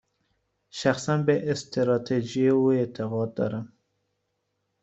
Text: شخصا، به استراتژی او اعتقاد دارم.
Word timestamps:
شخصا، 0.79 1.17
به 1.17 1.51
استراتژی 1.51 2.47
او 2.47 2.71
اعتقاد 2.71 3.33
دارم. 3.33 3.73